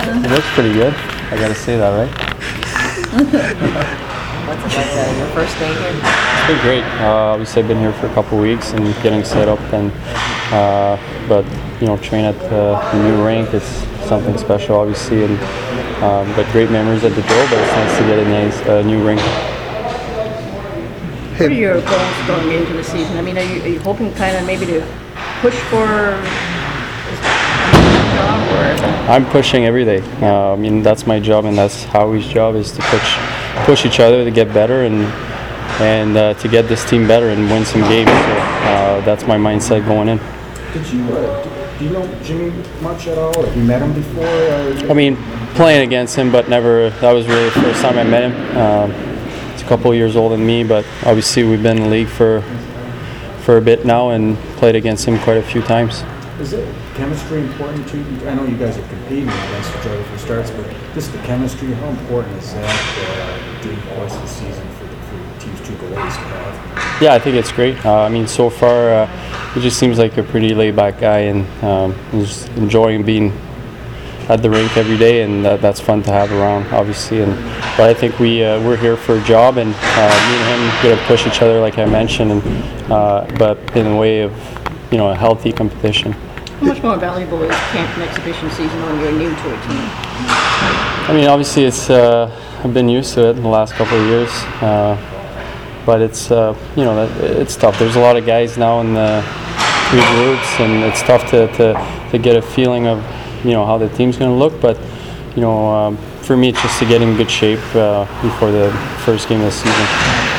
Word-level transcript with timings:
It 0.00 0.30
looks 0.30 0.46
pretty 0.54 0.72
good. 0.72 0.94
I 0.94 1.36
gotta 1.36 1.54
say 1.54 1.76
that, 1.76 1.90
right? 1.90 2.12
What's 4.46 4.62
it 4.62 4.78
like 4.78 4.86
uh, 4.94 5.18
your 5.18 5.26
first 5.34 5.58
day 5.58 5.74
here? 5.74 5.90
It's 5.92 6.46
been 6.46 6.60
great. 6.62 6.84
Uh, 7.02 7.34
obviously, 7.34 7.62
I've 7.62 7.68
been 7.68 7.78
here 7.78 7.92
for 7.94 8.06
a 8.06 8.14
couple 8.14 8.38
weeks 8.38 8.72
and 8.72 8.94
getting 9.02 9.24
set 9.24 9.48
up, 9.48 9.58
and 9.72 9.90
uh, 10.52 10.96
but 11.28 11.44
you 11.80 11.88
know, 11.88 11.96
train 11.96 12.24
at 12.24 12.36
uh, 12.52 12.92
the 12.92 13.02
new 13.02 13.24
rink. 13.24 13.52
It's 13.52 13.66
something 14.08 14.38
special, 14.38 14.76
obviously, 14.76 15.24
and 15.24 15.38
um, 16.02 16.32
but 16.36 16.46
great 16.52 16.70
memories 16.70 17.02
at 17.02 17.12
the 17.16 17.22
Joe. 17.22 17.46
But 17.50 17.58
it's 17.58 17.72
nice 17.72 17.98
to 17.98 18.04
get 18.04 18.18
a 18.20 18.24
nice 18.24 18.60
uh, 18.66 18.82
new 18.82 19.04
rink. 19.04 19.20
What 21.38 21.50
are 21.50 21.54
your 21.54 21.80
goals 21.82 22.26
going 22.26 22.52
into 22.52 22.72
the 22.72 22.84
season? 22.84 23.16
I 23.16 23.22
mean, 23.22 23.36
are 23.36 23.42
you, 23.42 23.62
are 23.62 23.68
you 23.68 23.80
hoping 23.80 24.12
kind 24.14 24.36
of 24.36 24.46
maybe 24.46 24.66
to 24.66 24.80
push 25.40 25.54
for 25.70 26.16
job 28.16 28.38
or 28.52 28.68
I'm 29.10 29.24
pushing 29.26 29.64
every 29.64 29.84
day. 29.84 30.00
Uh, 30.20 30.52
I 30.52 30.56
mean, 30.56 30.82
that's 30.82 31.06
my 31.06 31.18
job, 31.18 31.46
and 31.46 31.56
that's 31.56 31.84
how 31.84 32.08
Howie's 32.08 32.26
job 32.26 32.56
is 32.56 32.72
to 32.72 32.82
push 32.82 33.16
push 33.64 33.86
each 33.86 34.00
other 34.00 34.24
to 34.24 34.30
get 34.30 34.52
better 34.52 34.84
and 34.84 35.04
and 35.80 36.16
uh, 36.16 36.34
to 36.34 36.48
get 36.48 36.68
this 36.68 36.84
team 36.88 37.06
better 37.06 37.30
and 37.30 37.48
win 37.50 37.64
some 37.64 37.82
games. 37.82 38.10
So 38.10 38.14
uh, 38.14 39.00
that's 39.04 39.26
my 39.26 39.36
mindset 39.36 39.86
going 39.86 40.08
in. 40.08 40.18
Did 40.18 40.92
you, 40.92 41.16
uh, 41.16 41.78
do 41.78 41.84
you 41.84 41.90
know 41.90 42.22
Jimmy 42.22 42.50
much 42.80 43.06
at 43.06 43.16
all? 43.16 43.42
Have 43.42 43.56
you 43.56 43.64
met 43.64 43.80
him 43.80 43.94
before? 43.94 44.90
I 44.90 44.94
mean, 44.94 45.16
playing 45.54 45.86
against 45.86 46.16
him, 46.16 46.30
but 46.30 46.48
never. 46.48 46.90
That 47.00 47.12
was 47.12 47.26
really 47.26 47.44
the 47.44 47.50
first 47.52 47.80
time 47.80 47.98
I 47.98 48.04
met 48.04 48.30
him. 48.30 48.56
Um, 48.58 48.92
he's 49.52 49.62
a 49.62 49.66
couple 49.66 49.94
years 49.94 50.16
older 50.16 50.36
than 50.36 50.46
me, 50.46 50.64
but 50.64 50.84
obviously 51.06 51.44
we've 51.44 51.62
been 51.62 51.78
in 51.78 51.84
the 51.84 51.88
league 51.88 52.08
for 52.08 52.42
for 53.40 53.56
a 53.56 53.62
bit 53.62 53.86
now 53.86 54.10
and 54.10 54.36
played 54.58 54.76
against 54.76 55.06
him 55.06 55.18
quite 55.20 55.38
a 55.38 55.42
few 55.42 55.62
times. 55.62 56.04
Is 56.40 56.52
it 56.52 56.72
chemistry 56.94 57.40
important 57.40 57.88
to 57.88 57.96
you? 57.96 58.28
I 58.28 58.34
know 58.34 58.44
you 58.44 58.56
guys 58.56 58.78
are 58.78 58.86
competing 58.86 59.28
against 59.28 59.70
each 59.70 59.86
other 59.86 60.04
for 60.04 60.18
starts, 60.18 60.52
but 60.52 60.70
just 60.94 61.10
the 61.12 61.18
chemistry, 61.22 61.72
how 61.72 61.88
important 61.88 62.36
is 62.36 62.54
that 62.54 62.64
uh, 62.64 63.62
during 63.62 63.80
the 63.80 63.86
course 63.96 64.14
of 64.14 64.22
the 64.22 64.28
season 64.28 64.68
for, 64.74 64.84
the, 64.84 64.96
for 65.08 65.40
teams 65.40 65.60
to 65.66 65.72
have? 65.74 67.02
Yeah, 67.02 67.14
I 67.14 67.18
think 67.18 67.34
it's 67.34 67.50
great. 67.50 67.84
Uh, 67.84 68.02
I 68.02 68.08
mean, 68.08 68.28
so 68.28 68.50
far, 68.50 68.90
uh, 68.90 69.52
he 69.52 69.60
just 69.60 69.80
seems 69.80 69.98
like 69.98 70.16
a 70.16 70.22
pretty 70.22 70.54
laid-back 70.54 71.00
guy 71.00 71.18
and 71.22 71.64
um, 71.64 71.96
just 72.12 72.48
enjoying 72.50 73.02
being 73.02 73.32
at 74.28 74.40
the 74.40 74.48
rink 74.48 74.76
every 74.76 74.96
day, 74.96 75.22
and 75.22 75.44
that, 75.44 75.60
that's 75.60 75.80
fun 75.80 76.04
to 76.04 76.12
have 76.12 76.30
around, 76.30 76.72
obviously. 76.72 77.20
And 77.20 77.34
but 77.76 77.90
I 77.90 77.94
think 77.94 78.16
we 78.20 78.44
uh, 78.44 78.62
we're 78.62 78.76
here 78.76 78.96
for 78.96 79.16
a 79.16 79.24
job, 79.24 79.56
and 79.56 79.74
uh, 79.74 80.28
me 80.28 80.36
and 80.36 80.86
him 80.86 80.96
to 80.96 81.04
push 81.06 81.26
each 81.26 81.42
other, 81.42 81.60
like 81.60 81.78
I 81.78 81.86
mentioned, 81.86 82.30
and 82.30 82.92
uh, 82.92 83.26
but 83.38 83.58
in 83.76 83.86
a 83.88 83.96
way 83.96 84.20
of 84.20 84.32
you 84.92 84.98
know 84.98 85.10
a 85.10 85.16
healthy 85.16 85.50
competition. 85.50 86.14
How 86.58 86.66
much 86.66 86.82
more 86.82 86.96
valuable 86.96 87.42
is 87.42 87.54
camp 87.70 87.96
and 87.98 88.02
exhibition 88.02 88.50
season 88.50 88.82
when 88.82 89.00
you're 89.00 89.12
new 89.12 89.30
to 89.30 89.54
a 89.54 89.60
team? 89.62 89.84
I 91.08 91.12
mean, 91.14 91.28
obviously, 91.28 91.64
it's 91.64 91.88
uh, 91.88 92.28
I've 92.64 92.74
been 92.74 92.88
used 92.88 93.14
to 93.14 93.28
it 93.28 93.36
in 93.36 93.42
the 93.42 93.48
last 93.48 93.74
couple 93.74 93.96
of 93.96 94.06
years, 94.08 94.30
uh, 94.60 94.96
but 95.86 96.00
it's 96.00 96.32
uh, 96.32 96.56
you 96.76 96.84
know 96.84 97.08
it's 97.20 97.56
tough. 97.56 97.78
There's 97.78 97.96
a 97.96 98.00
lot 98.00 98.16
of 98.16 98.26
guys 98.26 98.58
now 98.58 98.80
in 98.80 98.94
the 98.94 99.22
three 99.90 100.04
groups, 100.16 100.60
and 100.60 100.82
it's 100.82 101.00
tough 101.02 101.30
to, 101.30 101.46
to, 101.56 102.08
to 102.10 102.18
get 102.18 102.36
a 102.36 102.42
feeling 102.42 102.88
of 102.88 102.98
you 103.44 103.52
know 103.52 103.64
how 103.64 103.78
the 103.78 103.88
team's 103.90 104.16
going 104.16 104.30
to 104.30 104.36
look. 104.36 104.60
But 104.60 104.78
you 105.36 105.42
know, 105.42 105.68
um, 105.72 105.96
for 106.22 106.36
me, 106.36 106.48
it's 106.48 106.60
just 106.60 106.80
to 106.80 106.86
get 106.86 107.02
in 107.02 107.16
good 107.16 107.30
shape 107.30 107.60
uh, 107.76 108.04
before 108.20 108.50
the 108.50 108.72
first 109.04 109.28
game 109.28 109.40
of 109.40 109.46
the 109.46 109.52
season. 109.52 109.84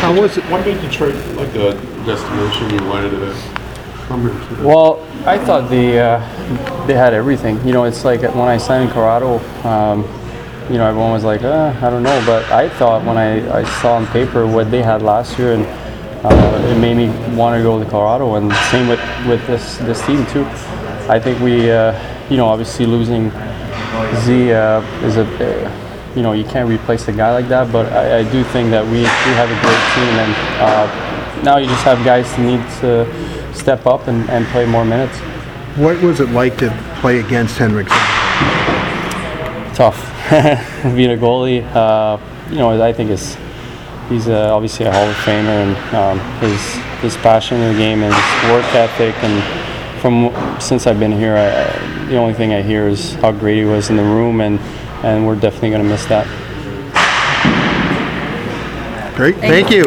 How 0.00 0.18
was 0.18 0.38
it? 0.38 0.44
What 0.44 0.64
made 0.64 0.80
Detroit 0.80 1.14
like 1.36 1.54
a 1.56 1.74
destination 2.06 2.70
you 2.70 2.88
wanted 2.88 3.10
to 3.10 3.65
Well, 4.62 5.04
I 5.26 5.38
thought 5.38 5.68
they 5.68 5.98
uh, 5.98 6.18
they 6.86 6.94
had 6.94 7.12
everything. 7.12 7.64
You 7.66 7.72
know, 7.72 7.84
it's 7.84 8.04
like 8.04 8.22
when 8.22 8.48
I 8.48 8.56
signed 8.56 8.88
in 8.88 8.90
Colorado. 8.90 9.38
Um, 9.66 10.04
you 10.70 10.78
know, 10.78 10.86
everyone 10.88 11.12
was 11.12 11.22
like, 11.22 11.42
uh, 11.42 11.72
I 11.80 11.90
don't 11.90 12.02
know, 12.02 12.20
but 12.26 12.44
I 12.50 12.68
thought 12.68 13.04
when 13.04 13.16
I, 13.16 13.60
I 13.60 13.62
saw 13.80 13.94
on 13.94 14.06
paper 14.08 14.46
what 14.48 14.68
they 14.70 14.82
had 14.82 15.00
last 15.00 15.38
year, 15.38 15.52
and 15.52 15.64
uh, 16.24 16.68
it 16.68 16.78
made 16.80 16.96
me 16.96 17.08
want 17.36 17.56
to 17.56 17.62
go 17.62 17.78
to 17.82 17.88
Colorado. 17.88 18.34
And 18.34 18.52
same 18.72 18.88
with, 18.88 19.00
with 19.28 19.46
this 19.46 19.78
this 19.78 20.04
team 20.06 20.26
too. 20.26 20.44
I 21.08 21.20
think 21.20 21.38
we, 21.40 21.70
uh, 21.70 21.94
you 22.28 22.36
know, 22.36 22.46
obviously 22.46 22.84
losing 22.84 23.30
Z 24.24 24.52
uh, 24.52 24.80
is 25.04 25.18
a, 25.18 25.24
you 26.16 26.22
know, 26.22 26.32
you 26.32 26.44
can't 26.44 26.68
replace 26.68 27.06
a 27.06 27.12
guy 27.12 27.32
like 27.32 27.48
that. 27.48 27.70
But 27.70 27.92
I, 27.92 28.18
I 28.18 28.22
do 28.32 28.42
think 28.44 28.70
that 28.70 28.84
we, 28.84 28.98
we 28.98 29.32
have 29.38 29.50
a 29.50 29.58
great 29.62 29.82
team, 29.94 30.18
and 30.18 30.34
uh, 30.60 31.05
now 31.42 31.58
you 31.58 31.66
just 31.66 31.84
have 31.84 32.04
guys 32.04 32.34
who 32.34 32.44
need 32.44 32.60
to 32.80 33.54
step 33.54 33.86
up 33.86 34.08
and, 34.08 34.28
and 34.30 34.46
play 34.46 34.66
more 34.66 34.84
minutes. 34.84 35.16
What 35.78 36.00
was 36.02 36.20
it 36.20 36.30
like 36.30 36.56
to 36.58 36.70
play 37.00 37.20
against 37.20 37.58
Henriksen? 37.58 37.96
tough 39.76 40.00
being 40.96 41.12
a 41.12 41.20
goalie. 41.20 41.62
Uh, 41.74 42.18
you 42.48 42.56
know, 42.56 42.82
I 42.82 42.92
think 42.92 43.10
is 43.10 43.36
he's 44.08 44.26
uh, 44.26 44.54
obviously 44.54 44.86
a 44.86 44.92
Hall 44.92 45.04
of 45.04 45.16
Famer, 45.16 45.48
and 45.48 45.94
um, 45.94 46.40
his 46.40 46.60
his 47.02 47.16
passion 47.18 47.60
in 47.60 47.74
the 47.74 47.78
game 47.78 48.02
and 48.02 48.12
his 48.12 48.50
work 48.50 48.64
ethic. 48.74 49.14
And 49.22 50.00
from 50.00 50.60
since 50.60 50.86
I've 50.86 50.98
been 50.98 51.12
here, 51.12 51.36
I, 51.36 52.06
the 52.06 52.16
only 52.16 52.32
thing 52.32 52.54
I 52.54 52.62
hear 52.62 52.88
is 52.88 53.12
how 53.14 53.32
great 53.32 53.58
he 53.58 53.64
was 53.64 53.90
in 53.90 53.96
the 53.96 54.02
room, 54.02 54.40
and 54.40 54.58
and 55.04 55.26
we're 55.26 55.36
definitely 55.36 55.70
going 55.70 55.82
to 55.82 55.88
miss 55.88 56.06
that. 56.06 56.26
Great, 59.14 59.36
thank 59.36 59.70
you. 59.70 59.84